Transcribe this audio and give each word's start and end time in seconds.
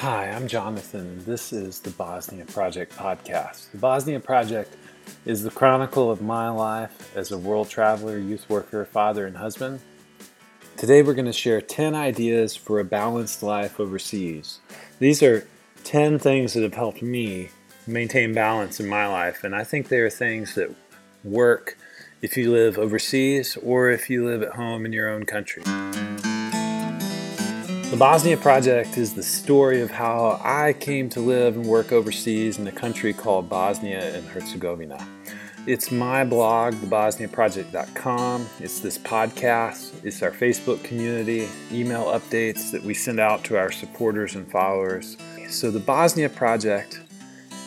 Hi, 0.00 0.30
I'm 0.30 0.48
Jonathan, 0.48 1.22
this 1.26 1.52
is 1.52 1.80
the 1.80 1.90
Bosnia 1.90 2.46
Project 2.46 2.96
podcast. 2.96 3.70
The 3.70 3.76
Bosnia 3.76 4.18
Project 4.18 4.74
is 5.26 5.42
the 5.42 5.50
chronicle 5.50 6.10
of 6.10 6.22
my 6.22 6.48
life 6.48 7.14
as 7.14 7.32
a 7.32 7.36
world 7.36 7.68
traveler, 7.68 8.16
youth 8.16 8.48
worker, 8.48 8.86
father, 8.86 9.26
and 9.26 9.36
husband. 9.36 9.80
Today, 10.78 11.02
we're 11.02 11.12
going 11.12 11.26
to 11.26 11.34
share 11.34 11.60
10 11.60 11.94
ideas 11.94 12.56
for 12.56 12.80
a 12.80 12.84
balanced 12.84 13.42
life 13.42 13.78
overseas. 13.78 14.60
These 15.00 15.22
are 15.22 15.46
10 15.84 16.18
things 16.18 16.54
that 16.54 16.62
have 16.62 16.72
helped 16.72 17.02
me 17.02 17.50
maintain 17.86 18.32
balance 18.32 18.80
in 18.80 18.88
my 18.88 19.06
life, 19.06 19.44
and 19.44 19.54
I 19.54 19.64
think 19.64 19.88
they 19.88 19.98
are 19.98 20.08
things 20.08 20.54
that 20.54 20.74
work 21.22 21.76
if 22.22 22.38
you 22.38 22.50
live 22.50 22.78
overseas 22.78 23.58
or 23.62 23.90
if 23.90 24.08
you 24.08 24.24
live 24.24 24.42
at 24.42 24.54
home 24.54 24.86
in 24.86 24.94
your 24.94 25.10
own 25.10 25.26
country. 25.26 25.62
The 27.90 27.96
Bosnia 27.96 28.36
Project 28.36 28.96
is 28.98 29.14
the 29.14 29.22
story 29.24 29.80
of 29.80 29.90
how 29.90 30.40
I 30.44 30.74
came 30.74 31.08
to 31.08 31.18
live 31.18 31.56
and 31.56 31.66
work 31.66 31.90
overseas 31.90 32.56
in 32.56 32.68
a 32.68 32.72
country 32.72 33.12
called 33.12 33.48
Bosnia 33.48 34.14
and 34.16 34.24
Herzegovina. 34.28 35.04
It's 35.66 35.90
my 35.90 36.22
blog, 36.22 36.74
thebosniaproject.com. 36.74 38.46
It's 38.60 38.78
this 38.78 38.96
podcast. 38.96 40.04
It's 40.04 40.22
our 40.22 40.30
Facebook 40.30 40.84
community, 40.84 41.48
email 41.72 42.04
updates 42.04 42.70
that 42.70 42.84
we 42.84 42.94
send 42.94 43.18
out 43.18 43.42
to 43.46 43.58
our 43.58 43.72
supporters 43.72 44.36
and 44.36 44.48
followers. 44.48 45.16
So, 45.48 45.72
the 45.72 45.80
Bosnia 45.80 46.28
Project 46.28 47.00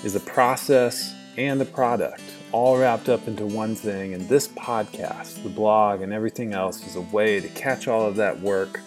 is 0.05 0.16
a 0.16 0.22
process 0.22 1.14
and 1.36 1.62
a 1.62 1.66
product 1.66 2.23
all 2.53 2.78
wrapped 2.78 3.09
up 3.09 3.28
into 3.28 3.45
one 3.45 3.76
thing. 3.76 4.14
And 4.14 4.30
this 4.30 4.48
podcast, 4.48 5.44
the 5.44 5.50
blog, 5.50 6.00
and 6.00 6.14
everything 6.14 6.53
else 6.53 6.88
is 6.88 6.95
a 6.95 7.02
way 7.02 7.42
to 7.42 7.50
catch 7.50 7.90
all 7.90 8.05
of 8.08 8.16
that 8.16 8.40
work 8.40 8.80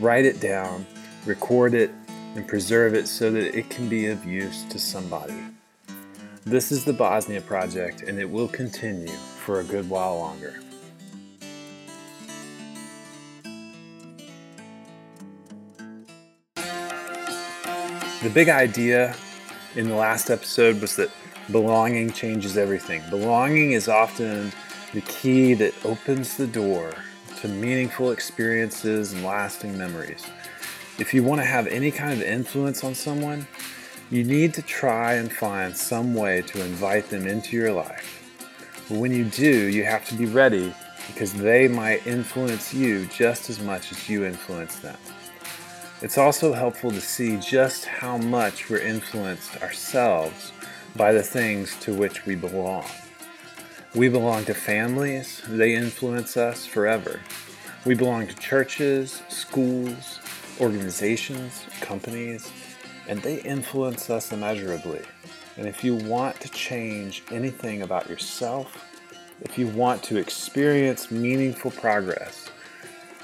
write 0.00 0.24
it 0.24 0.40
down, 0.40 0.86
record 1.24 1.74
it, 1.74 1.90
and 2.34 2.46
preserve 2.46 2.94
it 2.94 3.08
so 3.08 3.30
that 3.30 3.56
it 3.56 3.70
can 3.70 3.88
be 3.88 4.06
of 4.06 4.24
use 4.24 4.64
to 4.64 4.78
somebody. 4.78 5.34
This 6.44 6.70
is 6.70 6.84
the 6.84 6.92
Bosnia 6.92 7.40
Project, 7.40 8.02
and 8.02 8.18
it 8.18 8.30
will 8.30 8.48
continue 8.48 9.08
for 9.08 9.60
a 9.60 9.64
good 9.64 9.88
while 9.88 10.18
longer. 10.18 10.60
The 18.22 18.30
big 18.32 18.48
idea 18.48 19.14
in 19.76 19.88
the 19.88 19.94
last 19.94 20.30
episode 20.30 20.80
was 20.80 20.96
that 20.96 21.10
belonging 21.50 22.12
changes 22.12 22.56
everything. 22.56 23.02
Belonging 23.08 23.72
is 23.72 23.88
often 23.88 24.52
the 24.92 25.00
key 25.02 25.54
that 25.54 25.74
opens 25.84 26.36
the 26.36 26.46
door 26.46 26.92
to 27.36 27.48
meaningful 27.48 28.10
experiences 28.10 29.12
and 29.12 29.24
lasting 29.24 29.76
memories. 29.76 30.24
If 30.98 31.12
you 31.12 31.22
want 31.22 31.40
to 31.40 31.44
have 31.44 31.66
any 31.66 31.90
kind 31.90 32.12
of 32.12 32.22
influence 32.26 32.82
on 32.82 32.94
someone, 32.94 33.46
you 34.10 34.24
need 34.24 34.54
to 34.54 34.62
try 34.62 35.14
and 35.14 35.32
find 35.32 35.76
some 35.76 36.14
way 36.14 36.42
to 36.42 36.64
invite 36.64 37.10
them 37.10 37.26
into 37.26 37.56
your 37.56 37.72
life. 37.72 38.22
But 38.88 38.98
when 38.98 39.12
you 39.12 39.24
do, 39.24 39.66
you 39.66 39.84
have 39.84 40.06
to 40.08 40.14
be 40.14 40.26
ready 40.26 40.72
because 41.08 41.32
they 41.32 41.68
might 41.68 42.06
influence 42.06 42.72
you 42.72 43.06
just 43.06 43.50
as 43.50 43.60
much 43.60 43.92
as 43.92 44.08
you 44.08 44.24
influence 44.24 44.76
them. 44.76 44.96
It's 46.02 46.18
also 46.18 46.52
helpful 46.52 46.90
to 46.90 47.00
see 47.00 47.36
just 47.38 47.84
how 47.84 48.16
much 48.16 48.68
we're 48.68 48.78
influenced 48.78 49.62
ourselves 49.62 50.52
by 50.94 51.12
the 51.12 51.22
things 51.22 51.78
to 51.80 51.94
which 51.94 52.26
we 52.26 52.34
belong. 52.34 52.84
We 53.96 54.10
belong 54.10 54.44
to 54.44 54.52
families, 54.52 55.40
they 55.48 55.74
influence 55.74 56.36
us 56.36 56.66
forever. 56.66 57.20
We 57.86 57.94
belong 57.94 58.26
to 58.26 58.34
churches, 58.34 59.22
schools, 59.30 60.20
organizations, 60.60 61.64
companies, 61.80 62.52
and 63.08 63.22
they 63.22 63.40
influence 63.40 64.10
us 64.10 64.32
immeasurably. 64.32 65.00
And 65.56 65.66
if 65.66 65.82
you 65.82 65.94
want 65.94 66.38
to 66.40 66.50
change 66.50 67.22
anything 67.30 67.80
about 67.80 68.10
yourself, 68.10 68.84
if 69.40 69.56
you 69.56 69.66
want 69.68 70.02
to 70.02 70.18
experience 70.18 71.10
meaningful 71.10 71.70
progress, 71.70 72.50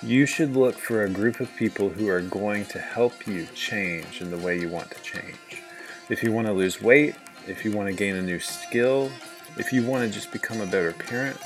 you 0.03 0.25
should 0.25 0.57
look 0.57 0.79
for 0.79 1.05
a 1.05 1.11
group 1.11 1.41
of 1.41 1.55
people 1.55 1.91
who 1.91 2.09
are 2.09 2.23
going 2.23 2.65
to 2.65 2.79
help 2.79 3.27
you 3.27 3.47
change 3.55 4.23
in 4.23 4.31
the 4.31 4.39
way 4.39 4.59
you 4.59 4.71
want 4.71 4.91
to 4.91 5.03
change. 5.03 5.37
If 6.09 6.23
you 6.23 6.33
want 6.33 6.47
to 6.47 6.55
lose 6.55 6.81
weight, 6.81 7.15
if 7.47 7.63
you 7.63 7.73
want 7.73 7.91
to 7.91 7.95
gain 7.95 8.17
a 8.17 8.23
new 8.23 8.41
skill, 8.41 9.13
if 9.57 9.73
you 9.73 9.83
want 9.83 10.05
to 10.05 10.11
just 10.11 10.33
become 10.33 10.61
a 10.61 10.67
better 10.67 10.93
parent, 10.93 11.37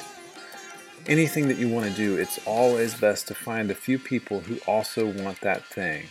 anything 1.06 1.48
that 1.48 1.58
you 1.58 1.68
want 1.68 1.86
to 1.86 1.96
do, 1.96 2.16
it's 2.16 2.38
always 2.46 2.94
best 2.94 3.26
to 3.28 3.34
find 3.34 3.70
a 3.70 3.74
few 3.74 3.98
people 3.98 4.40
who 4.40 4.58
also 4.66 5.06
want 5.06 5.40
that 5.40 5.64
thing 5.64 6.06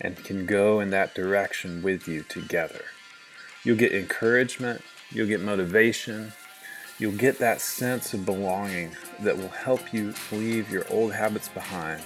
and 0.00 0.24
can 0.24 0.46
go 0.46 0.80
in 0.80 0.90
that 0.90 1.14
direction 1.14 1.82
with 1.82 2.06
you 2.06 2.22
together. 2.22 2.84
You'll 3.64 3.76
get 3.76 3.92
encouragement, 3.92 4.82
you'll 5.10 5.26
get 5.26 5.40
motivation, 5.40 6.32
you'll 6.98 7.12
get 7.12 7.38
that 7.38 7.60
sense 7.60 8.14
of 8.14 8.24
belonging 8.24 8.96
that 9.20 9.36
will 9.36 9.48
help 9.48 9.92
you 9.92 10.14
leave 10.30 10.70
your 10.70 10.84
old 10.88 11.12
habits 11.12 11.48
behind 11.48 12.02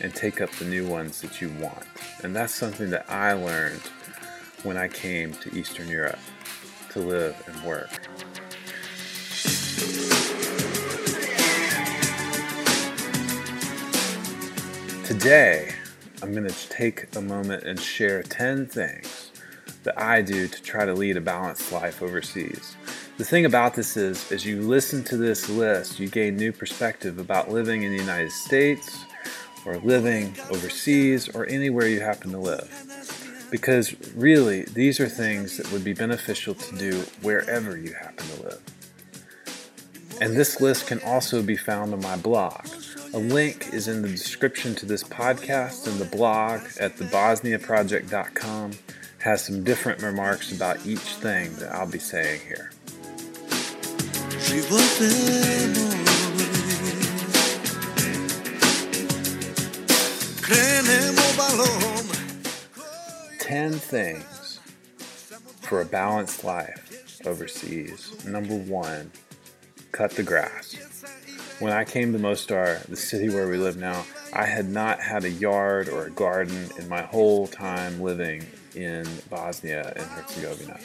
and 0.00 0.14
take 0.14 0.40
up 0.40 0.50
the 0.52 0.64
new 0.64 0.86
ones 0.86 1.20
that 1.20 1.40
you 1.40 1.48
want. 1.60 1.84
And 2.22 2.34
that's 2.34 2.54
something 2.54 2.90
that 2.90 3.08
I 3.08 3.32
learned 3.32 3.82
when 4.64 4.76
I 4.76 4.88
came 4.88 5.32
to 5.34 5.56
Eastern 5.56 5.88
Europe 5.88 6.18
to 6.90 7.00
live 7.00 7.40
and 7.46 7.62
work. 7.64 8.07
Today, 15.08 15.72
I'm 16.22 16.34
going 16.34 16.46
to 16.46 16.68
take 16.68 17.16
a 17.16 17.22
moment 17.22 17.64
and 17.64 17.80
share 17.80 18.22
10 18.22 18.66
things 18.66 19.32
that 19.84 19.98
I 19.98 20.20
do 20.20 20.46
to 20.46 20.62
try 20.62 20.84
to 20.84 20.92
lead 20.92 21.16
a 21.16 21.20
balanced 21.22 21.72
life 21.72 22.02
overseas. 22.02 22.76
The 23.16 23.24
thing 23.24 23.46
about 23.46 23.72
this 23.72 23.96
is, 23.96 24.30
as 24.30 24.44
you 24.44 24.60
listen 24.60 25.02
to 25.04 25.16
this 25.16 25.48
list, 25.48 25.98
you 25.98 26.10
gain 26.10 26.36
new 26.36 26.52
perspective 26.52 27.18
about 27.18 27.50
living 27.50 27.84
in 27.84 27.92
the 27.92 27.96
United 27.96 28.32
States 28.32 29.06
or 29.64 29.78
living 29.78 30.36
overseas 30.50 31.34
or 31.34 31.46
anywhere 31.46 31.88
you 31.88 32.00
happen 32.00 32.30
to 32.32 32.38
live. 32.38 33.48
Because 33.50 33.96
really, 34.14 34.64
these 34.64 35.00
are 35.00 35.08
things 35.08 35.56
that 35.56 35.72
would 35.72 35.84
be 35.84 35.94
beneficial 35.94 36.54
to 36.54 36.76
do 36.76 37.00
wherever 37.22 37.78
you 37.78 37.94
happen 37.94 38.26
to 38.26 38.42
live. 38.42 38.60
And 40.20 40.36
this 40.36 40.60
list 40.60 40.86
can 40.86 41.00
also 41.00 41.42
be 41.42 41.56
found 41.56 41.94
on 41.94 42.02
my 42.02 42.18
blog. 42.18 42.66
A 43.14 43.18
link 43.18 43.72
is 43.72 43.88
in 43.88 44.02
the 44.02 44.08
description 44.08 44.74
to 44.74 44.84
this 44.84 45.02
podcast, 45.02 45.86
and 45.86 45.98
the 45.98 46.04
blog 46.04 46.60
at 46.78 46.94
thebosniaproject.com 46.96 48.72
has 49.20 49.42
some 49.42 49.64
different 49.64 50.02
remarks 50.02 50.52
about 50.52 50.84
each 50.84 50.98
thing 50.98 51.54
that 51.56 51.72
I'll 51.72 51.90
be 51.90 51.98
saying 51.98 52.42
here. 52.42 52.70
Ten 63.40 63.72
things 63.72 64.60
for 65.62 65.80
a 65.80 65.86
balanced 65.86 66.44
life 66.44 67.24
overseas. 67.26 68.22
Number 68.26 68.54
one, 68.54 69.10
cut 69.92 70.10
the 70.10 70.22
grass. 70.22 70.87
When 71.60 71.72
I 71.72 71.84
came 71.84 72.12
to 72.12 72.20
Mostar, 72.20 72.82
the 72.88 72.96
city 72.96 73.28
where 73.28 73.48
we 73.48 73.56
live 73.56 73.76
now, 73.76 74.04
I 74.32 74.44
had 74.44 74.68
not 74.68 75.00
had 75.00 75.24
a 75.24 75.30
yard 75.30 75.88
or 75.88 76.06
a 76.06 76.10
garden 76.10 76.68
in 76.78 76.88
my 76.88 77.02
whole 77.02 77.48
time 77.48 78.00
living 78.00 78.46
in 78.76 79.04
Bosnia 79.28 79.92
and 79.96 80.06
Herzegovina. 80.06 80.78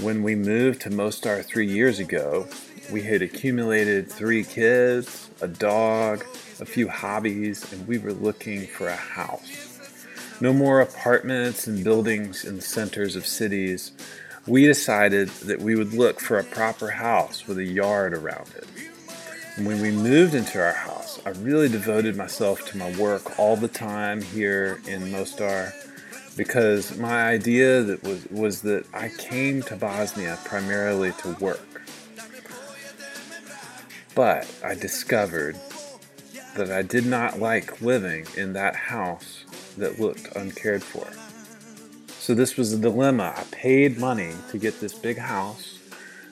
When 0.00 0.24
we 0.24 0.34
moved 0.34 0.80
to 0.80 0.90
Mostar 0.90 1.44
three 1.44 1.68
years 1.68 2.00
ago, 2.00 2.48
we 2.90 3.02
had 3.02 3.22
accumulated 3.22 4.10
three 4.10 4.42
kids, 4.42 5.30
a 5.40 5.46
dog, 5.46 6.24
a 6.58 6.66
few 6.66 6.88
hobbies, 6.88 7.72
and 7.72 7.86
we 7.86 7.98
were 7.98 8.12
looking 8.12 8.66
for 8.66 8.88
a 8.88 8.96
house. 8.96 9.78
No 10.40 10.52
more 10.52 10.80
apartments 10.80 11.68
and 11.68 11.84
buildings 11.84 12.44
in 12.44 12.56
the 12.56 12.62
centers 12.62 13.14
of 13.14 13.28
cities. 13.28 13.92
We 14.44 14.66
decided 14.66 15.28
that 15.46 15.60
we 15.60 15.76
would 15.76 15.92
look 15.92 16.18
for 16.18 16.36
a 16.36 16.44
proper 16.44 16.90
house 16.90 17.46
with 17.46 17.58
a 17.58 17.64
yard 17.64 18.12
around 18.12 18.50
it. 18.56 18.66
When 19.56 19.80
we 19.80 19.92
moved 19.92 20.34
into 20.34 20.60
our 20.60 20.72
house, 20.72 21.20
I 21.24 21.28
really 21.30 21.68
devoted 21.68 22.16
myself 22.16 22.68
to 22.70 22.76
my 22.76 22.90
work 22.98 23.38
all 23.38 23.54
the 23.54 23.68
time 23.68 24.20
here 24.20 24.80
in 24.88 25.12
Mostar 25.12 25.72
because 26.36 26.98
my 26.98 27.28
idea 27.28 27.84
that 27.84 28.02
was, 28.02 28.26
was 28.32 28.62
that 28.62 28.84
I 28.92 29.10
came 29.10 29.62
to 29.62 29.76
Bosnia 29.76 30.40
primarily 30.44 31.12
to 31.18 31.34
work. 31.34 31.82
But 34.16 34.52
I 34.64 34.74
discovered 34.74 35.56
that 36.56 36.72
I 36.72 36.82
did 36.82 37.06
not 37.06 37.38
like 37.38 37.80
living 37.80 38.26
in 38.36 38.54
that 38.54 38.74
house 38.74 39.44
that 39.78 40.00
looked 40.00 40.34
uncared 40.34 40.82
for. 40.82 41.06
So 42.18 42.34
this 42.34 42.56
was 42.56 42.72
a 42.72 42.78
dilemma. 42.78 43.34
I 43.36 43.44
paid 43.52 43.98
money 43.98 44.32
to 44.50 44.58
get 44.58 44.80
this 44.80 44.94
big 44.94 45.18
house 45.18 45.73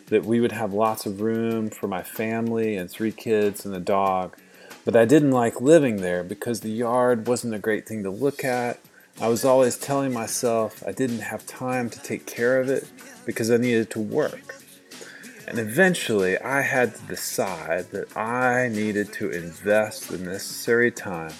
that 0.07 0.25
we 0.25 0.41
would 0.41 0.53
have 0.53 0.73
lots 0.73 1.07
of 1.07 1.21
room 1.21 1.71
for 1.71 1.89
my 1.89 2.03
family 2.03 2.77
and 2.77 2.91
three 2.91 3.13
kids 3.13 3.65
and 3.65 3.75
a 3.75 3.81
dog. 3.81 4.37
But 4.85 4.97
I 4.97 5.05
didn't 5.05 5.31
like 5.31 5.61
living 5.61 5.97
there 5.97 6.25
because 6.25 6.61
the 6.61 6.71
yard 6.71 7.27
wasn't 7.27 7.55
a 7.55 7.59
great 7.59 7.87
thing 7.87 8.03
to 8.03 8.11
look 8.11 8.45
at. 8.45 8.81
I 9.21 9.29
was 9.29 9.45
always 9.45 9.79
telling 9.79 10.13
myself 10.13 10.83
I 10.87 10.93
didn't 10.93 11.21
have 11.21 11.47
time 11.47 11.91
to 11.91 12.01
take 12.03 12.27
care 12.27 12.61
of 12.61 12.69
it 12.69 12.91
because 13.25 13.51
I 13.51 13.59
needed 13.59 13.91
to 13.91 14.01
work. 14.01 14.57
And 15.47 15.59
eventually, 15.59 16.39
I 16.39 16.63
had 16.63 16.95
to 16.95 17.03
decide 17.03 17.91
that 17.91 18.17
I 18.17 18.69
needed 18.69 19.13
to 19.15 19.31
invest 19.31 20.09
the 20.09 20.19
necessary 20.19 20.91
time 20.91 21.33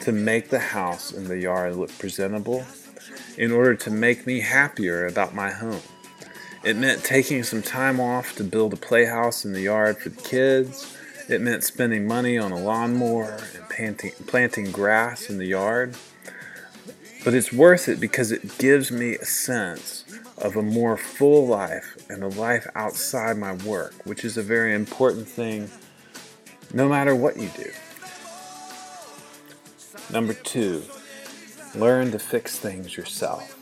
to 0.00 0.12
make 0.12 0.50
the 0.50 0.58
house 0.58 1.12
and 1.12 1.26
the 1.26 1.38
yard 1.38 1.76
look 1.76 1.96
presentable 1.98 2.64
in 3.38 3.52
order 3.52 3.74
to 3.74 3.90
make 3.90 4.26
me 4.26 4.40
happier 4.40 5.06
about 5.06 5.34
my 5.34 5.50
home. 5.50 5.80
It 6.66 6.76
meant 6.76 7.04
taking 7.04 7.44
some 7.44 7.62
time 7.62 8.00
off 8.00 8.34
to 8.34 8.42
build 8.42 8.72
a 8.72 8.76
playhouse 8.76 9.44
in 9.44 9.52
the 9.52 9.60
yard 9.60 9.98
for 9.98 10.08
the 10.08 10.20
kids. 10.20 10.98
It 11.28 11.40
meant 11.40 11.62
spending 11.62 12.08
money 12.08 12.36
on 12.38 12.50
a 12.50 12.58
lawnmower 12.58 13.38
and 13.54 13.68
planting, 13.68 14.10
planting 14.26 14.72
grass 14.72 15.30
in 15.30 15.38
the 15.38 15.46
yard. 15.46 15.94
But 17.24 17.34
it's 17.34 17.52
worth 17.52 17.88
it 17.88 18.00
because 18.00 18.32
it 18.32 18.58
gives 18.58 18.90
me 18.90 19.14
a 19.14 19.24
sense 19.24 20.04
of 20.38 20.56
a 20.56 20.62
more 20.62 20.96
full 20.96 21.46
life 21.46 21.96
and 22.10 22.24
a 22.24 22.28
life 22.28 22.66
outside 22.74 23.36
my 23.36 23.52
work, 23.52 23.94
which 24.02 24.24
is 24.24 24.36
a 24.36 24.42
very 24.42 24.74
important 24.74 25.28
thing 25.28 25.70
no 26.74 26.88
matter 26.88 27.14
what 27.14 27.36
you 27.36 27.48
do. 27.56 27.70
Number 30.12 30.34
two, 30.34 30.82
learn 31.76 32.10
to 32.10 32.18
fix 32.18 32.58
things 32.58 32.96
yourself. 32.96 33.55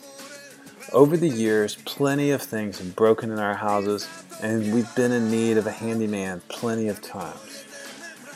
Over 0.93 1.17
the 1.17 1.29
years, 1.29 1.77
plenty 1.85 2.31
of 2.31 2.43
things 2.43 2.79
have 2.79 2.95
broken 2.95 3.31
in 3.31 3.39
our 3.39 3.55
houses, 3.55 4.09
and 4.41 4.73
we've 4.73 4.93
been 4.95 5.13
in 5.13 5.31
need 5.31 5.57
of 5.57 5.67
a 5.67 5.73
handyman 5.73 6.43
plenty 6.49 6.89
of 6.89 7.03
times. 7.03 7.65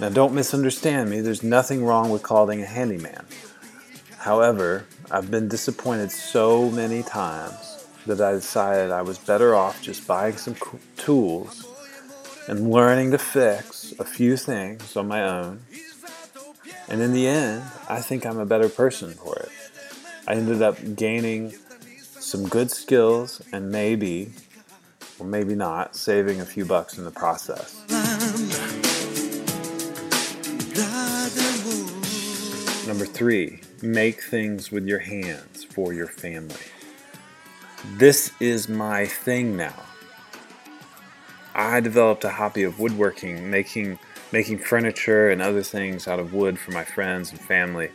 Now, 0.00 0.08
don't 0.08 0.34
misunderstand 0.34 1.10
me, 1.10 1.20
there's 1.20 1.42
nothing 1.42 1.84
wrong 1.84 2.10
with 2.10 2.22
calling 2.22 2.62
a 2.62 2.66
handyman. 2.66 3.26
However, 4.18 4.86
I've 5.10 5.30
been 5.30 5.48
disappointed 5.48 6.10
so 6.10 6.70
many 6.70 7.02
times 7.02 7.86
that 8.06 8.20
I 8.20 8.32
decided 8.32 8.90
I 8.90 9.02
was 9.02 9.18
better 9.18 9.54
off 9.54 9.82
just 9.82 10.06
buying 10.06 10.36
some 10.36 10.56
tools 10.96 11.66
and 12.48 12.70
learning 12.70 13.10
to 13.12 13.18
fix 13.18 13.94
a 13.98 14.04
few 14.04 14.36
things 14.36 14.96
on 14.96 15.06
my 15.06 15.22
own. 15.22 15.60
And 16.88 17.02
in 17.02 17.12
the 17.12 17.28
end, 17.28 17.62
I 17.88 18.00
think 18.00 18.24
I'm 18.24 18.38
a 18.38 18.46
better 18.46 18.68
person 18.68 19.12
for 19.12 19.36
it. 19.36 19.50
I 20.26 20.34
ended 20.34 20.62
up 20.62 20.78
gaining 20.96 21.54
some 22.28 22.46
good 22.46 22.70
skills 22.70 23.40
and 23.52 23.70
maybe, 23.70 24.30
or 25.18 25.26
maybe 25.26 25.54
not, 25.54 25.96
saving 25.96 26.42
a 26.42 26.44
few 26.44 26.64
bucks 26.64 26.98
in 26.98 27.04
the 27.04 27.10
process. 27.10 27.82
Number 32.86 33.06
three, 33.06 33.60
make 33.82 34.22
things 34.22 34.70
with 34.70 34.86
your 34.86 34.98
hands 34.98 35.64
for 35.64 35.94
your 35.94 36.06
family. 36.06 36.54
This 37.96 38.32
is 38.40 38.68
my 38.68 39.06
thing 39.06 39.56
now. 39.56 39.74
I 41.54 41.80
developed 41.80 42.24
a 42.24 42.30
hobby 42.30 42.62
of 42.62 42.78
woodworking, 42.78 43.50
making 43.50 43.98
making 44.32 44.58
furniture 44.58 45.30
and 45.30 45.40
other 45.40 45.62
things 45.62 46.06
out 46.06 46.18
of 46.18 46.34
wood 46.34 46.58
for 46.58 46.72
my 46.72 46.84
friends 46.84 47.30
and 47.30 47.40
family 47.40 47.90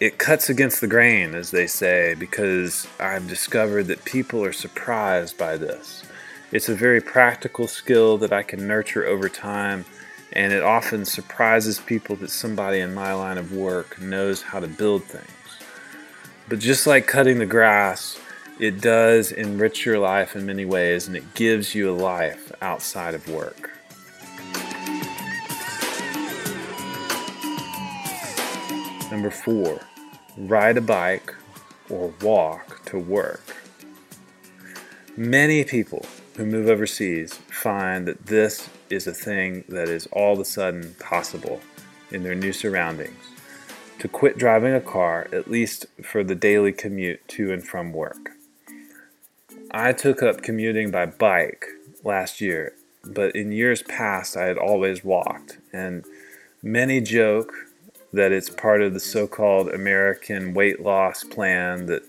it 0.00 0.16
cuts 0.16 0.48
against 0.48 0.80
the 0.80 0.86
grain, 0.86 1.34
as 1.34 1.50
they 1.50 1.66
say, 1.66 2.14
because 2.18 2.88
I've 2.98 3.28
discovered 3.28 3.84
that 3.88 4.06
people 4.06 4.42
are 4.42 4.52
surprised 4.52 5.36
by 5.36 5.58
this. 5.58 6.04
It's 6.52 6.70
a 6.70 6.74
very 6.74 7.02
practical 7.02 7.68
skill 7.68 8.16
that 8.18 8.32
I 8.32 8.42
can 8.42 8.66
nurture 8.66 9.04
over 9.04 9.28
time, 9.28 9.84
and 10.32 10.54
it 10.54 10.62
often 10.62 11.04
surprises 11.04 11.80
people 11.80 12.16
that 12.16 12.30
somebody 12.30 12.80
in 12.80 12.94
my 12.94 13.12
line 13.12 13.36
of 13.36 13.52
work 13.52 14.00
knows 14.00 14.40
how 14.40 14.58
to 14.58 14.66
build 14.66 15.04
things. 15.04 15.30
But 16.48 16.60
just 16.60 16.86
like 16.86 17.06
cutting 17.06 17.38
the 17.38 17.46
grass, 17.46 18.18
it 18.58 18.80
does 18.80 19.30
enrich 19.30 19.84
your 19.84 19.98
life 19.98 20.34
in 20.34 20.46
many 20.46 20.64
ways, 20.64 21.08
and 21.08 21.16
it 21.16 21.34
gives 21.34 21.74
you 21.74 21.90
a 21.90 21.94
life 21.94 22.50
outside 22.62 23.14
of 23.14 23.28
work. 23.28 23.70
Number 29.10 29.30
four, 29.30 29.80
ride 30.36 30.76
a 30.76 30.80
bike 30.80 31.34
or 31.88 32.14
walk 32.22 32.84
to 32.86 32.98
work. 32.98 33.56
Many 35.16 35.64
people 35.64 36.06
who 36.36 36.46
move 36.46 36.68
overseas 36.68 37.34
find 37.50 38.06
that 38.06 38.26
this 38.26 38.70
is 38.88 39.08
a 39.08 39.12
thing 39.12 39.64
that 39.68 39.88
is 39.88 40.06
all 40.12 40.34
of 40.34 40.38
a 40.38 40.44
sudden 40.44 40.94
possible 41.00 41.60
in 42.12 42.22
their 42.22 42.36
new 42.36 42.52
surroundings. 42.52 43.24
To 43.98 44.08
quit 44.08 44.38
driving 44.38 44.74
a 44.74 44.80
car, 44.80 45.26
at 45.32 45.50
least 45.50 45.86
for 46.02 46.22
the 46.22 46.36
daily 46.36 46.72
commute 46.72 47.26
to 47.28 47.52
and 47.52 47.66
from 47.66 47.92
work. 47.92 48.30
I 49.72 49.92
took 49.92 50.22
up 50.22 50.40
commuting 50.40 50.90
by 50.90 51.06
bike 51.06 51.66
last 52.04 52.40
year, 52.40 52.74
but 53.04 53.34
in 53.34 53.50
years 53.50 53.82
past 53.82 54.36
I 54.36 54.44
had 54.44 54.56
always 54.56 55.04
walked, 55.04 55.58
and 55.72 56.04
many 56.62 57.00
joke 57.00 57.52
that 58.12 58.32
it's 58.32 58.50
part 58.50 58.82
of 58.82 58.92
the 58.92 59.00
so 59.00 59.26
called 59.26 59.68
American 59.68 60.54
weight 60.54 60.80
loss 60.80 61.24
plan 61.24 61.86
that 61.86 62.02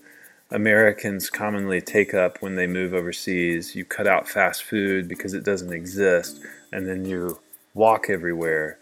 Americans 0.50 1.30
commonly 1.30 1.80
take 1.80 2.12
up 2.12 2.42
when 2.42 2.56
they 2.56 2.66
move 2.66 2.92
overseas. 2.92 3.74
You 3.74 3.84
cut 3.84 4.06
out 4.06 4.28
fast 4.28 4.64
food 4.64 5.08
because 5.08 5.32
it 5.32 5.44
doesn't 5.44 5.72
exist, 5.72 6.40
and 6.72 6.86
then 6.86 7.04
you 7.04 7.38
walk 7.74 8.10
everywhere 8.10 8.78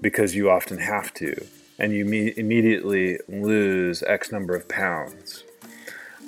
because 0.00 0.36
you 0.36 0.48
often 0.50 0.78
have 0.78 1.12
to, 1.14 1.44
and 1.78 1.92
you 1.92 2.04
me- 2.04 2.34
immediately 2.36 3.18
lose 3.28 4.02
X 4.04 4.30
number 4.30 4.54
of 4.54 4.68
pounds. 4.68 5.44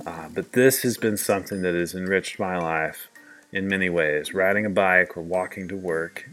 Uh, 0.06 0.28
but 0.34 0.52
this 0.52 0.82
has 0.82 0.96
been 0.96 1.16
something 1.16 1.62
that 1.62 1.74
has 1.74 1.94
enriched 1.94 2.38
my 2.38 2.58
life 2.58 3.08
in 3.52 3.68
many 3.68 3.90
ways 3.90 4.32
riding 4.32 4.64
a 4.64 4.70
bike 4.70 5.16
or 5.16 5.22
walking 5.22 5.68
to 5.68 5.76
work 5.76 6.28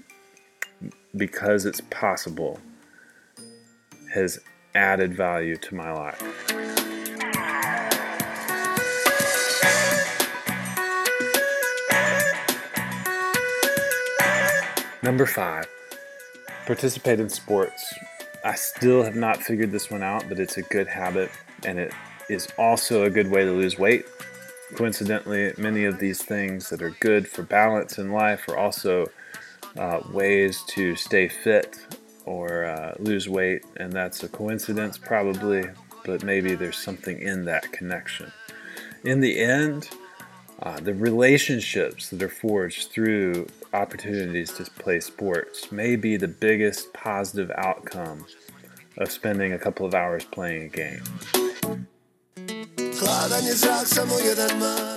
because 1.16 1.66
it's 1.66 1.82
possible 1.82 2.60
has 4.14 4.40
added 4.76 5.14
value 5.14 5.58
to 5.58 5.76
my 5.76 5.92
life. 5.92 6.22
Number 15.04 15.26
five, 15.26 15.68
participate 16.66 17.20
in 17.20 17.30
sports. 17.30 17.94
I 18.44 18.56
still 18.56 19.04
have 19.04 19.16
not 19.16 19.42
figured 19.42 19.72
this 19.72 19.90
one 19.90 20.04
out, 20.04 20.28
but 20.28 20.40
it's 20.40 20.58
a 20.58 20.62
good 20.64 20.88
habit 20.88 21.32
and 21.64 21.80
it 21.80 21.94
is 22.30 22.48
also 22.58 23.04
a 23.04 23.10
good 23.10 23.32
way 23.32 23.46
to 23.46 23.52
lose 23.52 23.78
weight. 23.78 24.06
Coincidentally, 24.76 25.54
many 25.58 25.86
of 25.86 26.00
these 26.00 26.22
things 26.22 26.70
that 26.70 26.82
are 26.82 26.96
good 27.00 27.28
for 27.28 27.44
balance 27.44 27.98
in 27.98 28.12
life 28.12 28.48
are 28.50 28.58
also 28.58 29.08
uh, 29.78 30.02
ways 30.12 30.62
to 30.68 30.96
stay 30.96 31.28
fit 31.28 31.78
or 32.28 32.66
uh, 32.66 32.94
lose 33.00 33.30
weight, 33.30 33.64
and 33.78 33.92
that's 33.92 34.22
a 34.22 34.28
coincidence 34.28 34.98
probably, 34.98 35.64
but 36.06 36.24
maybe 36.24 36.56
there's 36.56 36.78
something 36.78 37.20
in 37.20 37.46
that 37.46 37.72
connection. 37.72 38.32
In 39.04 39.22
the 39.22 39.40
end, 39.40 39.90
uh, 40.62 40.80
the 40.82 40.94
relationships 40.94 42.10
that 42.10 42.22
are 42.22 42.30
forged 42.30 42.92
through 42.92 43.48
opportunities 43.74 44.52
to 44.54 44.66
play 44.66 45.00
sports 45.00 45.72
may 45.72 45.96
be 45.96 46.18
the 46.18 46.28
biggest 46.28 46.92
positive 46.94 47.50
outcome 47.56 48.26
of 48.98 49.10
spending 49.10 49.54
a 49.54 49.60
couple 49.60 49.86
of 49.86 49.94
hours 49.94 50.26
playing 50.26 50.64
a 50.64 50.68
game. 50.68 51.04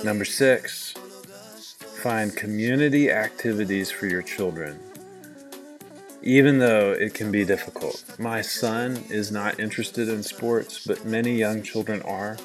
Number 0.03 0.25
six, 0.25 0.93
find 2.01 2.35
community 2.35 3.09
activities 3.09 3.89
for 3.89 4.07
your 4.07 4.23
children 4.23 4.79
even 6.23 6.59
though 6.59 6.91
it 6.91 7.13
can 7.13 7.31
be 7.31 7.43
difficult. 7.43 8.03
My 8.19 8.41
son 8.41 9.03
is 9.09 9.31
not 9.31 9.59
interested 9.59 10.07
in 10.07 10.23
sports, 10.23 10.85
but 10.85 11.05
many 11.05 11.33
young 11.35 11.63
children 11.63 12.01
are, 12.03 12.37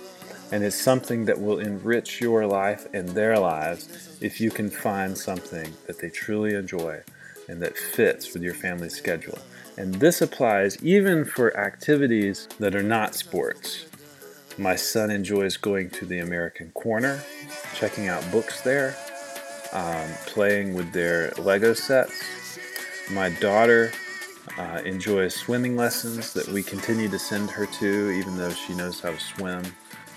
and 0.50 0.64
it's 0.64 0.80
something 0.80 1.26
that 1.26 1.40
will 1.40 1.58
enrich 1.58 2.20
your 2.20 2.46
life 2.46 2.86
and 2.94 3.08
their 3.10 3.38
lives 3.38 4.16
if 4.20 4.40
you 4.40 4.50
can 4.50 4.70
find 4.70 5.16
something 5.16 5.74
that 5.86 6.00
they 6.00 6.08
truly 6.08 6.54
enjoy 6.54 7.02
and 7.48 7.60
that 7.62 7.76
fits 7.76 8.32
with 8.32 8.42
your 8.42 8.54
family's 8.54 8.96
schedule. 8.96 9.38
And 9.76 9.94
this 9.96 10.22
applies 10.22 10.82
even 10.82 11.24
for 11.24 11.54
activities 11.56 12.48
that 12.58 12.74
are 12.74 12.82
not 12.82 13.14
sports. 13.14 13.86
My 14.56 14.74
son 14.74 15.10
enjoys 15.10 15.58
going 15.58 15.90
to 15.90 16.06
the 16.06 16.20
American 16.20 16.70
Corner, 16.70 17.22
checking 17.74 18.08
out 18.08 18.24
books 18.32 18.62
there, 18.62 18.96
um, 19.72 20.08
playing 20.26 20.72
with 20.72 20.92
their 20.92 21.30
Lego 21.36 21.74
sets 21.74 22.45
my 23.10 23.28
daughter 23.28 23.92
uh, 24.58 24.82
enjoys 24.84 25.34
swimming 25.34 25.76
lessons 25.76 26.32
that 26.32 26.48
we 26.48 26.62
continue 26.62 27.08
to 27.08 27.18
send 27.18 27.50
her 27.50 27.66
to, 27.66 28.10
even 28.10 28.36
though 28.36 28.50
she 28.50 28.74
knows 28.74 29.00
how 29.00 29.10
to 29.10 29.20
swim. 29.20 29.62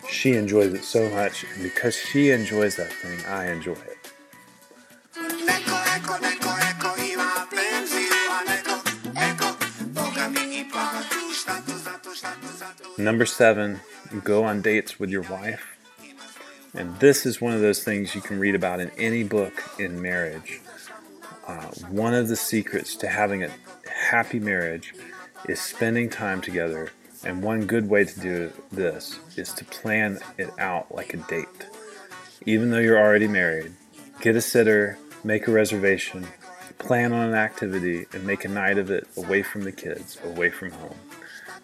She 0.10 0.34
enjoys 0.34 0.74
it 0.74 0.84
so 0.84 1.10
much, 1.10 1.46
and 1.54 1.64
because 1.64 1.96
she 1.96 2.32
enjoys 2.32 2.76
that 2.78 2.92
thing, 2.92 3.20
I 3.28 3.52
enjoy 3.52 3.74
it. 3.74 3.98
Number 12.98 13.26
seven, 13.26 13.80
go 14.24 14.44
on 14.44 14.62
dates 14.62 15.00
with 15.00 15.10
your 15.10 15.22
wife. 15.24 15.78
And 16.74 17.00
this 17.00 17.26
is 17.26 17.42
one 17.42 17.54
of 17.54 17.62
those 17.62 17.84
things 17.84 18.14
you 18.14 18.22
can 18.22 18.40
read 18.40 18.56
about 18.56 18.80
in 18.80 18.92
any 18.98 19.24
book 19.24 19.64
in 19.80 20.02
marriage. 20.02 20.60
Uh, 21.50 21.66
one 21.90 22.14
of 22.14 22.28
the 22.28 22.36
secrets 22.36 22.96
to 22.96 23.08
having 23.08 23.44
a 23.44 23.50
happy 24.12 24.40
marriage 24.40 24.94
is 25.48 25.60
spending 25.60 26.08
time 26.08 26.42
together. 26.42 26.92
And 27.24 27.42
one 27.42 27.66
good 27.66 27.90
way 27.90 28.06
to 28.06 28.20
do 28.20 28.54
this 28.72 29.20
is 29.36 29.52
to 29.54 29.66
plan 29.66 30.20
it 30.38 30.52
out 30.60 30.94
like 30.94 31.16
a 31.16 31.18
date. 31.18 31.48
Even 32.46 32.70
though 32.70 32.78
you're 32.78 33.00
already 33.00 33.28
married, 33.28 33.74
get 34.22 34.36
a 34.36 34.42
sitter, 34.42 35.00
make 35.24 35.48
a 35.48 35.52
reservation, 35.52 36.28
plan 36.78 37.14
on 37.14 37.30
an 37.30 37.34
activity, 37.34 38.06
and 38.14 38.28
make 38.28 38.46
a 38.46 38.48
night 38.48 38.78
of 38.78 38.92
it 38.92 39.08
away 39.18 39.42
from 39.42 39.64
the 39.64 39.72
kids, 39.72 40.20
away 40.24 40.52
from 40.52 40.70
home. 40.70 41.00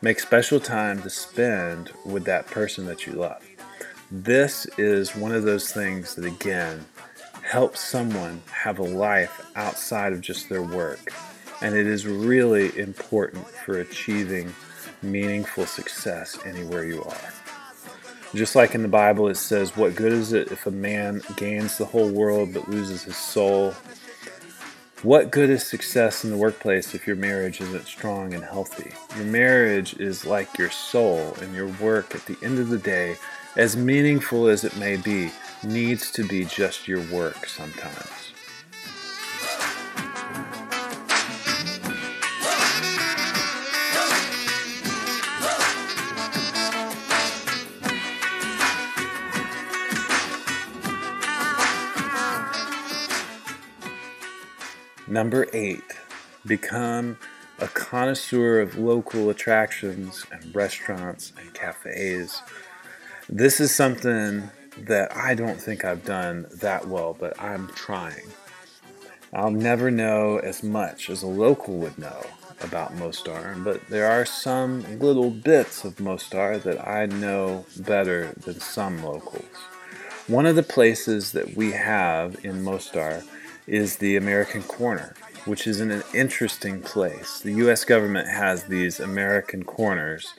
Make 0.01 0.19
special 0.19 0.59
time 0.59 1.03
to 1.03 1.11
spend 1.11 1.91
with 2.03 2.25
that 2.25 2.47
person 2.47 2.87
that 2.87 3.05
you 3.05 3.13
love. 3.13 3.47
This 4.09 4.65
is 4.79 5.15
one 5.15 5.31
of 5.31 5.43
those 5.43 5.71
things 5.71 6.15
that, 6.15 6.25
again, 6.25 6.85
helps 7.45 7.79
someone 7.79 8.41
have 8.51 8.79
a 8.79 8.83
life 8.83 9.45
outside 9.55 10.11
of 10.11 10.19
just 10.19 10.49
their 10.49 10.63
work. 10.63 11.13
And 11.61 11.75
it 11.75 11.85
is 11.85 12.07
really 12.07 12.75
important 12.77 13.47
for 13.47 13.79
achieving 13.79 14.53
meaningful 15.03 15.67
success 15.67 16.39
anywhere 16.43 16.85
you 16.85 17.03
are. 17.03 17.33
Just 18.33 18.55
like 18.55 18.73
in 18.73 18.81
the 18.81 18.87
Bible, 18.87 19.27
it 19.27 19.35
says, 19.35 19.77
What 19.77 19.95
good 19.95 20.11
is 20.11 20.33
it 20.33 20.51
if 20.51 20.65
a 20.65 20.71
man 20.71 21.21
gains 21.37 21.77
the 21.77 21.85
whole 21.85 22.09
world 22.09 22.51
but 22.51 22.67
loses 22.67 23.03
his 23.03 23.15
soul? 23.15 23.73
What 25.03 25.29
good 25.29 25.51
is 25.51 25.63
success 25.63 26.23
in 26.23 26.31
the 26.31 26.37
workplace 26.37 26.95
if 26.95 27.05
your 27.05 27.15
marriage 27.15 27.61
isn't 27.61 27.85
strong 27.85 28.33
and 28.33 28.43
healthy? 28.43 28.91
Your 29.15 29.25
marriage 29.27 29.93
is 29.99 30.25
like 30.25 30.57
your 30.57 30.71
soul, 30.71 31.37
and 31.41 31.53
your 31.53 31.67
work 31.79 32.15
at 32.15 32.25
the 32.25 32.37
end 32.41 32.57
of 32.57 32.69
the 32.69 32.79
day, 32.79 33.17
as 33.55 33.77
meaningful 33.77 34.47
as 34.47 34.63
it 34.63 34.75
may 34.77 34.97
be, 34.97 35.31
needs 35.65 36.11
to 36.11 36.23
be 36.23 36.45
just 36.45 36.87
your 36.87 37.01
work 37.11 37.47
sometimes. 37.47 38.31
Number 55.07 55.47
eight, 55.53 55.83
become 56.45 57.17
a 57.59 57.67
connoisseur 57.67 58.59
of 58.59 58.77
local 58.77 59.29
attractions 59.29 60.25
and 60.31 60.53
restaurants 60.53 61.31
and 61.39 61.53
cafes. 61.53 62.41
This 63.29 63.59
is 63.59 63.73
something 63.73 64.49
that 64.79 65.15
I 65.15 65.35
don't 65.35 65.61
think 65.61 65.85
I've 65.85 66.05
done 66.05 66.47
that 66.61 66.87
well, 66.87 67.15
but 67.19 67.41
I'm 67.41 67.67
trying. 67.69 68.27
I'll 69.33 69.51
never 69.51 69.91
know 69.91 70.37
as 70.37 70.63
much 70.63 71.09
as 71.09 71.23
a 71.23 71.27
local 71.27 71.77
would 71.79 71.97
know 71.97 72.25
about 72.61 72.95
Mostar, 72.95 73.55
but 73.59 73.85
there 73.89 74.09
are 74.09 74.25
some 74.25 74.99
little 74.99 75.29
bits 75.29 75.83
of 75.83 75.99
Mostar 75.99 76.57
that 76.59 76.87
I 76.87 77.05
know 77.05 77.65
better 77.77 78.33
than 78.37 78.59
some 78.59 79.03
locals. 79.03 79.43
One 80.27 80.45
of 80.45 80.55
the 80.55 80.63
places 80.63 81.33
that 81.33 81.55
we 81.55 81.71
have 81.73 82.43
in 82.43 82.63
Mostar 82.63 83.23
is 83.67 83.97
the 83.97 84.15
American 84.15 84.63
Corner, 84.63 85.15
which 85.45 85.67
is 85.67 85.79
an 85.79 86.03
interesting 86.13 86.81
place. 86.81 87.39
The 87.41 87.53
U.S. 87.53 87.83
government 87.85 88.29
has 88.29 88.63
these 88.63 88.99
American 88.99 89.63
Corners 89.63 90.33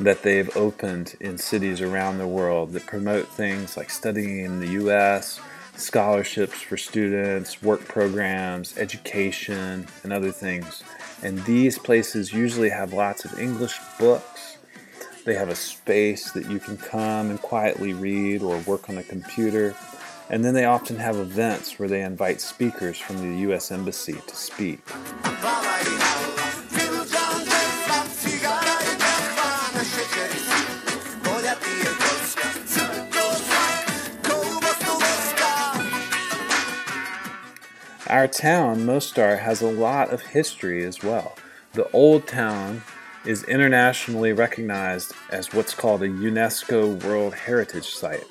that 0.00 0.22
they've 0.22 0.54
opened 0.56 1.14
in 1.20 1.36
cities 1.36 1.80
around 1.82 2.18
the 2.18 2.26
world 2.26 2.72
that 2.72 2.86
promote 2.86 3.28
things 3.28 3.76
like 3.76 3.90
studying 3.90 4.44
in 4.44 4.58
the 4.58 4.68
U.S., 4.68 5.40
scholarships 5.76 6.60
for 6.60 6.76
students, 6.76 7.62
work 7.62 7.84
programs, 7.84 8.76
education, 8.78 9.86
and 10.02 10.12
other 10.12 10.30
things. 10.32 10.82
And 11.22 11.38
these 11.44 11.78
places 11.78 12.32
usually 12.32 12.70
have 12.70 12.92
lots 12.92 13.24
of 13.24 13.38
English 13.38 13.78
books. 13.98 14.58
They 15.24 15.34
have 15.34 15.50
a 15.50 15.54
space 15.54 16.32
that 16.32 16.50
you 16.50 16.58
can 16.58 16.78
come 16.78 17.28
and 17.28 17.40
quietly 17.40 17.92
read 17.92 18.42
or 18.42 18.58
work 18.60 18.88
on 18.88 18.96
a 18.96 19.02
computer. 19.02 19.76
And 20.30 20.44
then 20.44 20.54
they 20.54 20.64
often 20.64 20.96
have 20.96 21.16
events 21.16 21.78
where 21.78 21.88
they 21.88 22.02
invite 22.02 22.40
speakers 22.40 22.98
from 22.98 23.18
the 23.18 23.40
U.S. 23.40 23.70
Embassy 23.70 24.14
to 24.14 24.36
speak. 24.36 24.80
Our 38.10 38.26
town, 38.26 38.86
Mostar, 38.86 39.36
has 39.36 39.62
a 39.62 39.70
lot 39.70 40.12
of 40.12 40.20
history 40.20 40.84
as 40.84 41.00
well. 41.00 41.36
The 41.74 41.88
old 41.92 42.26
town 42.26 42.82
is 43.24 43.44
internationally 43.44 44.32
recognized 44.32 45.12
as 45.30 45.52
what's 45.52 45.74
called 45.74 46.02
a 46.02 46.08
UNESCO 46.08 47.04
World 47.04 47.34
Heritage 47.34 47.88
Site, 47.94 48.24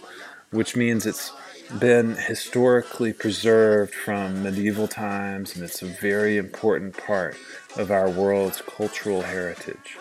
which 0.51 0.75
means 0.75 1.05
it's 1.05 1.31
been 1.79 2.17
historically 2.17 3.13
preserved 3.13 3.93
from 3.93 4.43
medieval 4.43 4.89
times 4.89 5.55
and 5.55 5.63
it's 5.63 5.81
a 5.81 5.85
very 5.85 6.35
important 6.35 6.97
part 6.97 7.37
of 7.77 7.89
our 7.89 8.09
world's 8.09 8.61
cultural 8.61 9.21
heritage. 9.21 9.97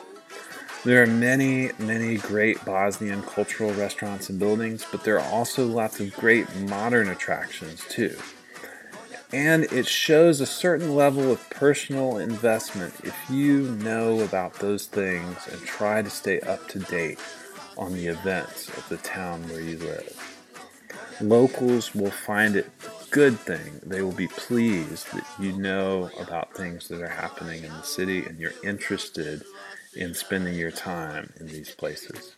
There 0.84 1.04
are 1.04 1.06
many, 1.06 1.70
many 1.78 2.16
great 2.16 2.64
Bosnian 2.64 3.22
cultural 3.22 3.72
restaurants 3.74 4.28
and 4.28 4.40
buildings, 4.40 4.84
but 4.90 5.04
there 5.04 5.20
are 5.20 5.32
also 5.32 5.68
lots 5.68 6.00
of 6.00 6.12
great 6.14 6.52
modern 6.56 7.10
attractions 7.10 7.84
too. 7.88 8.16
And 9.32 9.64
it 9.64 9.86
shows 9.86 10.40
a 10.40 10.46
certain 10.46 10.94
level 10.94 11.30
of 11.30 11.50
personal 11.50 12.16
investment 12.16 12.94
if 13.04 13.14
you 13.28 13.62
know 13.82 14.20
about 14.20 14.54
those 14.54 14.86
things 14.86 15.46
and 15.50 15.60
try 15.62 16.00
to 16.00 16.08
stay 16.08 16.40
up 16.40 16.66
to 16.68 16.78
date 16.78 17.18
on 17.76 17.92
the 17.92 18.06
events 18.06 18.68
of 18.68 18.88
the 18.88 18.96
town 18.98 19.46
where 19.48 19.60
you 19.60 19.76
live. 19.78 20.34
Locals 21.20 21.94
will 21.94 22.10
find 22.10 22.56
it 22.56 22.70
a 22.86 23.10
good 23.10 23.38
thing. 23.38 23.80
They 23.84 24.00
will 24.00 24.12
be 24.12 24.28
pleased 24.28 25.12
that 25.12 25.26
you 25.38 25.52
know 25.52 26.10
about 26.18 26.54
things 26.54 26.88
that 26.88 27.02
are 27.02 27.08
happening 27.08 27.64
in 27.64 27.70
the 27.70 27.82
city 27.82 28.24
and 28.24 28.38
you're 28.38 28.52
interested 28.64 29.44
in 29.94 30.14
spending 30.14 30.54
your 30.54 30.70
time 30.70 31.32
in 31.38 31.48
these 31.48 31.74
places. 31.74 32.34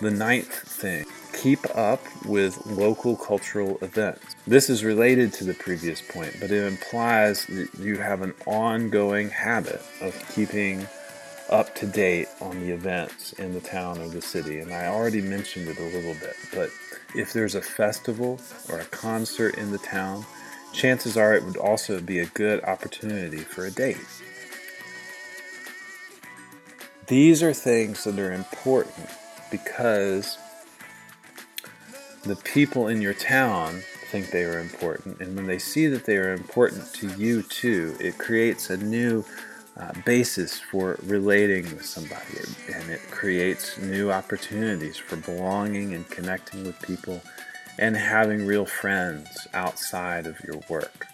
The 0.00 0.10
ninth 0.10 0.52
thing 0.52 1.06
keep 1.32 1.64
up 1.74 2.02
with 2.26 2.66
local 2.66 3.16
cultural 3.16 3.78
events. 3.80 4.34
This 4.46 4.68
is 4.68 4.84
related 4.84 5.32
to 5.34 5.44
the 5.44 5.54
previous 5.54 6.02
point, 6.02 6.36
but 6.38 6.50
it 6.50 6.66
implies 6.66 7.46
that 7.46 7.68
you 7.78 7.96
have 7.96 8.20
an 8.20 8.34
ongoing 8.46 9.30
habit 9.30 9.80
of 10.02 10.14
keeping 10.34 10.86
up 11.48 11.74
to 11.76 11.86
date 11.86 12.28
on 12.42 12.60
the 12.60 12.72
events 12.72 13.32
in 13.34 13.54
the 13.54 13.60
town 13.60 13.98
or 13.98 14.08
the 14.08 14.20
city. 14.20 14.58
And 14.58 14.72
I 14.72 14.88
already 14.88 15.22
mentioned 15.22 15.68
it 15.68 15.78
a 15.78 15.82
little 15.82 16.14
bit, 16.14 16.36
but 16.52 16.70
if 17.14 17.32
there's 17.32 17.54
a 17.54 17.62
festival 17.62 18.38
or 18.68 18.80
a 18.80 18.84
concert 18.86 19.56
in 19.56 19.72
the 19.72 19.78
town, 19.78 20.26
chances 20.74 21.16
are 21.16 21.34
it 21.34 21.42
would 21.42 21.56
also 21.56 22.02
be 22.02 22.18
a 22.18 22.26
good 22.26 22.62
opportunity 22.64 23.38
for 23.38 23.64
a 23.64 23.70
date. 23.70 23.96
These 27.06 27.42
are 27.42 27.54
things 27.54 28.04
that 28.04 28.18
are 28.18 28.32
important 28.32 29.08
because 29.56 30.38
the 32.24 32.36
people 32.36 32.88
in 32.88 33.00
your 33.00 33.14
town 33.14 33.80
think 34.10 34.30
they 34.30 34.44
are 34.44 34.60
important. 34.60 35.20
And 35.20 35.34
when 35.36 35.46
they 35.46 35.58
see 35.58 35.86
that 35.86 36.04
they 36.04 36.16
are 36.16 36.32
important 36.32 36.92
to 36.94 37.08
you 37.16 37.42
too, 37.42 37.96
it 37.98 38.18
creates 38.18 38.70
a 38.70 38.76
new 38.76 39.24
uh, 39.76 39.92
basis 40.04 40.58
for 40.58 40.98
relating 41.04 41.64
with 41.64 41.84
somebody. 41.84 42.38
And 42.72 42.90
it 42.90 43.00
creates 43.10 43.78
new 43.78 44.10
opportunities 44.10 44.96
for 44.96 45.16
belonging 45.16 45.94
and 45.94 46.08
connecting 46.10 46.64
with 46.64 46.80
people 46.82 47.22
and 47.78 47.96
having 47.96 48.46
real 48.46 48.66
friends 48.66 49.46
outside 49.54 50.26
of 50.26 50.38
your 50.40 50.60
work. 50.68 51.06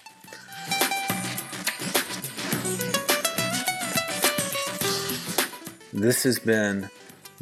This 5.92 6.22
has 6.22 6.38
been 6.38 6.88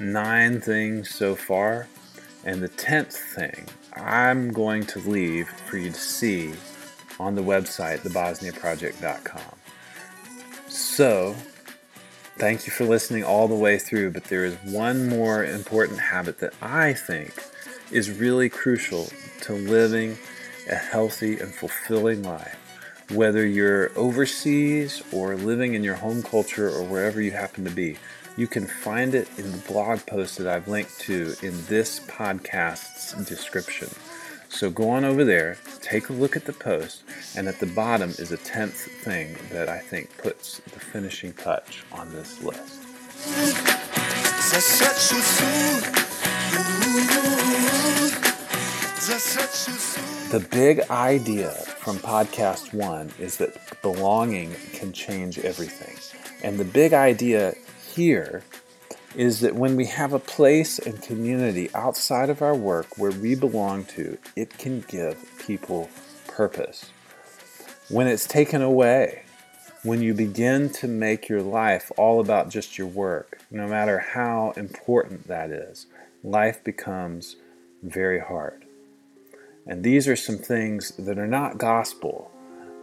nine 0.00 0.61
things 0.61 1.11
so 1.11 1.37
far. 1.37 1.87
And 2.45 2.62
the 2.62 2.69
tenth 2.69 3.14
thing 3.14 3.66
I'm 3.95 4.52
going 4.52 4.87
to 4.87 4.99
leave 5.00 5.49
for 5.49 5.76
you 5.76 5.90
to 5.90 5.99
see 5.99 6.54
on 7.19 7.35
the 7.35 7.42
website, 7.42 7.99
thebosniaproject.com. 7.99 9.57
So, 10.69 11.35
thank 12.38 12.66
you 12.66 12.73
for 12.73 12.85
listening 12.85 13.25
all 13.25 13.47
the 13.47 13.54
way 13.54 13.78
through, 13.78 14.12
but 14.12 14.25
there 14.25 14.45
is 14.45 14.57
one 14.64 15.09
more 15.09 15.45
important 15.45 16.00
habit 16.00 16.38
that 16.38 16.54
I 16.62 16.95
think 16.95 17.35
is 17.90 18.11
really 18.11 18.49
crucial 18.49 19.11
to 19.42 19.52
living 19.52 20.16
a 20.71 20.76
healthy 20.76 21.38
and 21.38 21.52
fulfilling 21.52 22.23
life, 22.23 22.57
whether 23.11 23.45
you're 23.45 23.90
overseas 23.99 25.02
or 25.12 25.37
living 25.37 25.75
in 25.75 25.85
your 25.85 25.97
home 25.97 26.23
culture 26.23 26.69
or 26.69 26.85
wherever 26.85 27.21
you 27.21 27.33
happen 27.33 27.64
to 27.64 27.71
be. 27.71 27.97
You 28.40 28.47
can 28.47 28.66
find 28.66 29.14
it 29.14 29.28
in 29.37 29.52
the 29.52 29.59
blog 29.59 30.06
post 30.06 30.38
that 30.38 30.47
I've 30.47 30.66
linked 30.66 30.99
to 31.00 31.35
in 31.42 31.62
this 31.66 32.00
podcast's 32.00 33.12
description. 33.28 33.90
So 34.49 34.70
go 34.70 34.88
on 34.88 35.04
over 35.04 35.26
there, 35.26 35.59
take 35.82 36.09
a 36.09 36.14
look 36.14 36.37
at 36.37 36.47
the 36.47 36.54
post, 36.54 37.02
and 37.37 37.49
at 37.49 37.61
the 37.61 37.66
bottom 37.66 38.09
is 38.09 38.32
a 38.32 38.38
tenth 38.38 38.80
thing 39.04 39.37
that 39.52 39.68
I 39.68 39.78
think 39.78 40.16
puts 40.16 40.56
the 40.61 40.80
finishing 40.80 41.35
touch 41.35 41.85
on 41.92 42.11
this 42.12 42.42
list. 42.42 42.80
The 50.30 50.49
big 50.50 50.80
idea 50.88 51.50
from 51.50 51.99
podcast 51.99 52.73
one 52.73 53.12
is 53.18 53.37
that 53.37 53.82
belonging 53.82 54.54
can 54.73 54.94
change 54.94 55.38
everything. 55.40 55.94
And 56.42 56.59
the 56.59 56.64
big 56.64 56.94
idea 56.94 57.52
here 58.00 58.42
is 59.14 59.40
that 59.40 59.54
when 59.54 59.76
we 59.76 59.85
have 59.85 60.14
a 60.14 60.19
place 60.19 60.78
and 60.78 61.02
community 61.02 61.69
outside 61.75 62.30
of 62.30 62.40
our 62.40 62.54
work 62.54 62.97
where 62.97 63.11
we 63.11 63.35
belong 63.35 63.85
to, 63.85 64.16
it 64.35 64.57
can 64.57 64.80
give 64.88 65.19
people 65.38 65.90
purpose. 66.26 66.90
When 67.90 68.07
it's 68.07 68.26
taken 68.26 68.62
away, 68.62 69.25
when 69.83 70.00
you 70.00 70.14
begin 70.14 70.71
to 70.71 70.88
make 70.88 71.28
your 71.28 71.42
life 71.42 71.92
all 71.99 72.21
about 72.21 72.49
just 72.49 72.78
your 72.78 72.87
work, 72.87 73.42
no 73.50 73.69
matter 73.69 73.99
how 73.99 74.54
important 74.57 75.26
that 75.28 75.50
is, 75.50 75.87
life 76.25 76.64
becomes 76.64 77.37
very 77.83 78.21
hard. 78.21 78.64
And 79.66 79.85
these 79.85 80.09
are 80.09 80.16
some 80.16 80.38
things 80.38 80.92
that 80.97 81.19
are 81.19 81.26
not 81.26 81.59
gospel, 81.59 82.30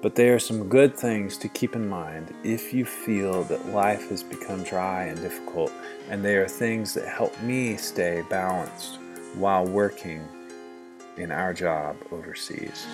but 0.01 0.15
they 0.15 0.29
are 0.29 0.39
some 0.39 0.69
good 0.69 0.95
things 0.95 1.37
to 1.37 1.47
keep 1.47 1.75
in 1.75 1.87
mind 1.87 2.33
if 2.43 2.73
you 2.73 2.85
feel 2.85 3.43
that 3.43 3.69
life 3.69 4.09
has 4.09 4.21
become 4.21 4.63
dry 4.63 5.05
and 5.05 5.19
difficult, 5.21 5.71
and 6.09 6.23
they 6.23 6.35
are 6.35 6.47
things 6.47 6.93
that 6.93 7.07
help 7.07 7.39
me 7.41 7.75
stay 7.75 8.23
balanced 8.29 8.99
while 9.35 9.65
working 9.65 10.27
in 11.17 11.31
our 11.31 11.53
job 11.53 11.95
overseas. 12.11 12.85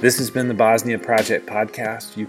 This 0.00 0.18
has 0.18 0.30
been 0.30 0.48
the 0.48 0.54
Bosnia 0.54 0.98
Project 0.98 1.46
podcast. 1.46 2.16
You 2.16 2.20